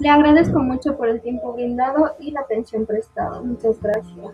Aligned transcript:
Le 0.00 0.08
agradezco 0.08 0.60
mucho 0.60 0.96
por 0.96 1.08
el 1.08 1.20
tiempo 1.20 1.52
brindado 1.52 2.14
y 2.18 2.30
la 2.30 2.40
atención 2.40 2.86
prestada. 2.86 3.42
Muchas 3.42 3.78
gracias. 3.82 4.32